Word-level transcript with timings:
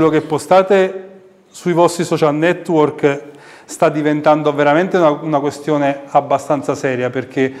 quello 0.00 0.18
che 0.18 0.26
postate 0.26 1.08
sui 1.50 1.74
vostri 1.74 2.04
social 2.04 2.34
network 2.34 3.22
sta 3.66 3.90
diventando 3.90 4.50
veramente 4.54 4.96
una, 4.96 5.10
una 5.10 5.40
questione 5.40 6.04
abbastanza 6.06 6.74
seria 6.74 7.10
perché 7.10 7.52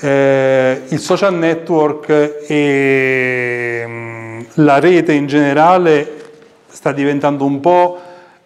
eh, 0.00 0.82
il 0.88 0.98
social 0.98 1.34
network 1.34 2.08
e 2.48 3.84
mh, 3.86 3.90
mm, 3.90 4.40
la 4.54 4.78
rete 4.78 5.12
in 5.12 5.26
generale 5.26 6.30
sta 6.68 6.92
diventando 6.92 7.44
un 7.44 7.60
po' 7.60 7.98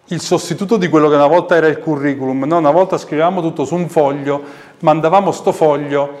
il 0.07 0.19
sostituto 0.19 0.75
di 0.75 0.89
quello 0.89 1.07
che 1.07 1.15
una 1.15 1.27
volta 1.27 1.55
era 1.55 1.67
il 1.67 1.79
curriculum. 1.79 2.43
No? 2.43 2.57
Una 2.57 2.71
volta 2.71 2.97
scrivevamo 2.97 3.39
tutto 3.39 3.63
su 3.63 3.75
un 3.75 3.87
foglio, 3.87 4.43
mandavamo 4.79 5.31
sto 5.31 5.53
foglio, 5.53 6.17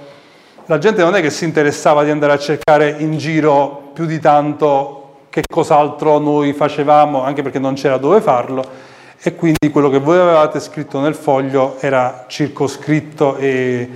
la 0.67 0.77
gente 0.77 1.01
non 1.01 1.15
è 1.15 1.21
che 1.21 1.31
si 1.31 1.43
interessava 1.43 2.05
di 2.05 2.11
andare 2.11 2.31
a 2.31 2.39
cercare 2.39 2.95
in 2.99 3.17
giro 3.17 3.89
più 3.93 4.05
di 4.05 4.21
tanto 4.21 5.02
che 5.33 5.41
cos'altro 5.51 6.19
noi 6.19 6.53
facevamo, 6.53 7.23
anche 7.23 7.41
perché 7.41 7.57
non 7.57 7.73
c'era 7.73 7.97
dove 7.97 8.21
farlo, 8.21 8.63
e 9.19 9.33
quindi 9.33 9.71
quello 9.71 9.89
che 9.89 9.97
voi 9.97 10.19
avevate 10.19 10.59
scritto 10.59 10.99
nel 10.99 11.15
foglio 11.15 11.77
era 11.79 12.25
circoscritto 12.27 13.37
e 13.37 13.89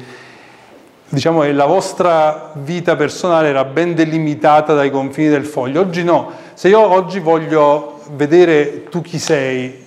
diciamo 1.07 1.41
che 1.41 1.51
la 1.51 1.65
vostra 1.65 2.53
vita 2.55 2.95
personale 2.95 3.49
era 3.49 3.65
ben 3.65 3.93
delimitata 3.93 4.73
dai 4.73 4.89
confini 4.89 5.29
del 5.29 5.45
foglio. 5.45 5.81
Oggi 5.81 6.03
no, 6.03 6.31
se 6.55 6.69
io 6.69 6.79
oggi 6.79 7.19
voglio 7.19 7.99
vedere 8.15 8.85
tu 8.85 9.01
chi 9.01 9.19
sei, 9.19 9.85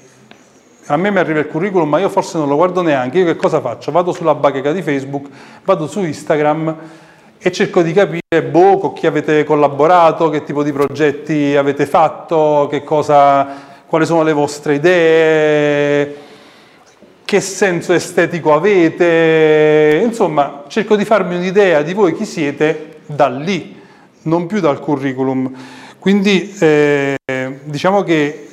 a 0.86 0.96
me 0.96 1.10
mi 1.10 1.18
arriva 1.18 1.40
il 1.40 1.48
curriculum, 1.48 1.88
ma 1.88 1.98
io 1.98 2.10
forse 2.10 2.38
non 2.38 2.46
lo 2.46 2.54
guardo 2.54 2.80
neanche, 2.80 3.18
io 3.18 3.24
che 3.24 3.34
cosa 3.34 3.60
faccio? 3.60 3.90
Vado 3.90 4.12
sulla 4.12 4.36
bacheca 4.36 4.70
di 4.70 4.82
Facebook, 4.82 5.26
vado 5.64 5.88
su 5.88 5.98
Instagram 5.98 6.76
e 7.42 7.50
cerco 7.52 7.80
di 7.80 7.94
capire 7.94 8.42
boh, 8.42 8.76
con 8.76 8.92
chi 8.92 9.06
avete 9.06 9.44
collaborato, 9.44 10.28
che 10.28 10.44
tipo 10.44 10.62
di 10.62 10.72
progetti 10.72 11.56
avete 11.56 11.86
fatto, 11.86 12.70
cosa, 12.84 13.46
quali 13.86 14.04
sono 14.04 14.22
le 14.22 14.34
vostre 14.34 14.74
idee, 14.74 16.16
che 17.24 17.40
senso 17.40 17.94
estetico 17.94 18.52
avete, 18.52 20.02
insomma 20.04 20.64
cerco 20.68 20.96
di 20.96 21.06
farmi 21.06 21.36
un'idea 21.36 21.80
di 21.80 21.94
voi 21.94 22.14
chi 22.14 22.26
siete 22.26 22.98
da 23.06 23.28
lì, 23.28 23.80
non 24.22 24.44
più 24.46 24.60
dal 24.60 24.78
curriculum. 24.78 25.50
Quindi 25.98 26.54
eh, 26.60 27.16
diciamo 27.62 28.02
che 28.02 28.48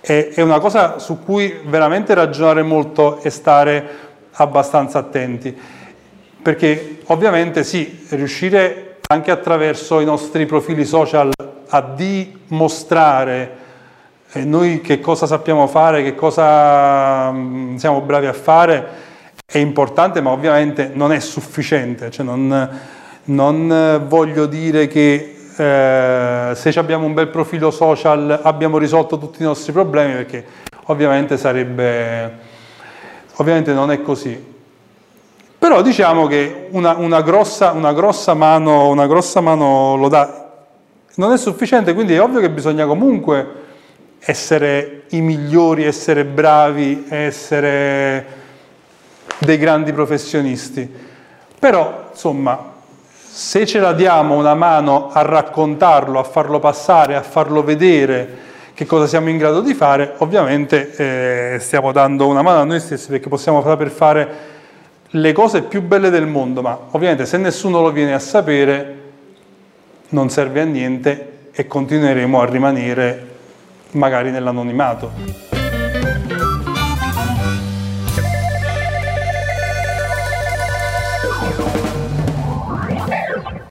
è, 0.00 0.28
è 0.34 0.40
una 0.40 0.60
cosa 0.60 1.00
su 1.00 1.24
cui 1.24 1.52
veramente 1.64 2.14
ragionare 2.14 2.62
molto 2.62 3.20
e 3.22 3.30
stare 3.30 3.88
abbastanza 4.32 5.00
attenti 5.00 5.78
perché 6.42 7.00
ovviamente 7.06 7.64
sì, 7.64 8.06
riuscire 8.10 8.98
anche 9.08 9.30
attraverso 9.30 10.00
i 10.00 10.04
nostri 10.04 10.46
profili 10.46 10.84
social 10.84 11.32
a 11.68 11.80
dimostrare 11.82 13.58
eh, 14.32 14.44
noi 14.44 14.80
che 14.80 15.00
cosa 15.00 15.26
sappiamo 15.26 15.66
fare, 15.66 16.02
che 16.02 16.14
cosa 16.14 17.30
mm, 17.32 17.76
siamo 17.76 18.00
bravi 18.00 18.26
a 18.26 18.32
fare, 18.32 18.86
è 19.44 19.58
importante, 19.58 20.20
ma 20.20 20.30
ovviamente 20.30 20.90
non 20.92 21.12
è 21.12 21.18
sufficiente. 21.18 22.10
Cioè 22.10 22.24
non, 22.24 22.70
non 23.24 24.04
voglio 24.06 24.46
dire 24.46 24.86
che 24.86 25.36
eh, 25.56 26.54
se 26.54 26.78
abbiamo 26.78 27.06
un 27.06 27.12
bel 27.14 27.28
profilo 27.28 27.72
social 27.72 28.40
abbiamo 28.42 28.78
risolto 28.78 29.18
tutti 29.18 29.42
i 29.42 29.44
nostri 29.44 29.72
problemi, 29.72 30.12
perché 30.12 30.44
ovviamente 30.86 31.36
sarebbe... 31.36 32.48
Ovviamente 33.36 33.72
non 33.72 33.90
è 33.90 34.02
così. 34.02 34.49
Però 35.60 35.82
diciamo 35.82 36.26
che 36.26 36.68
una, 36.70 36.94
una, 36.96 37.20
grossa, 37.20 37.72
una, 37.72 37.92
grossa 37.92 38.32
mano, 38.32 38.88
una 38.88 39.06
grossa 39.06 39.42
mano 39.42 39.94
lo 39.94 40.08
dà. 40.08 40.52
Non 41.16 41.32
è 41.32 41.36
sufficiente, 41.36 41.92
quindi 41.92 42.14
è 42.14 42.22
ovvio 42.22 42.40
che 42.40 42.48
bisogna 42.48 42.86
comunque 42.86 43.46
essere 44.20 45.02
i 45.10 45.20
migliori, 45.20 45.84
essere 45.84 46.24
bravi, 46.24 47.04
essere 47.10 48.26
dei 49.36 49.58
grandi 49.58 49.92
professionisti. 49.92 50.90
Però, 51.58 52.06
insomma, 52.10 52.72
se 53.12 53.66
ce 53.66 53.80
la 53.80 53.92
diamo 53.92 54.36
una 54.36 54.54
mano 54.54 55.10
a 55.12 55.20
raccontarlo, 55.20 56.18
a 56.18 56.24
farlo 56.24 56.58
passare, 56.58 57.16
a 57.16 57.22
farlo 57.22 57.62
vedere 57.62 58.38
che 58.72 58.86
cosa 58.86 59.06
siamo 59.06 59.28
in 59.28 59.36
grado 59.36 59.60
di 59.60 59.74
fare, 59.74 60.14
ovviamente 60.20 61.54
eh, 61.54 61.58
stiamo 61.58 61.92
dando 61.92 62.28
una 62.28 62.40
mano 62.40 62.60
a 62.60 62.64
noi 62.64 62.80
stessi 62.80 63.08
perché 63.08 63.28
possiamo 63.28 63.62
saper 63.62 63.90
fare 63.90 64.58
le 65.14 65.32
cose 65.32 65.62
più 65.62 65.82
belle 65.82 66.10
del 66.10 66.26
mondo, 66.26 66.62
ma 66.62 66.78
ovviamente 66.90 67.26
se 67.26 67.36
nessuno 67.36 67.80
lo 67.80 67.90
viene 67.90 68.14
a 68.14 68.18
sapere 68.18 68.98
non 70.10 70.30
serve 70.30 70.60
a 70.60 70.64
niente 70.64 71.48
e 71.52 71.66
continueremo 71.66 72.40
a 72.40 72.44
rimanere 72.44 73.28
magari 73.92 74.30
nell'anonimato. 74.30 75.59